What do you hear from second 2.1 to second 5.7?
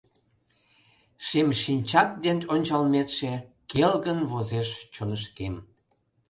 ден ончалметше Келгын возеш чонышкем.